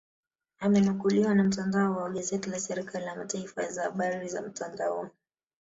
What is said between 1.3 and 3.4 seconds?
na mtandao wa gazeti la serikali la